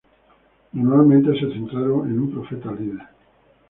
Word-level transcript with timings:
Normalmente 0.73 1.31
se 1.39 1.53
centraron 1.53 2.09
en 2.09 2.19
un 2.21 2.31
profeta-líder. 2.31 3.03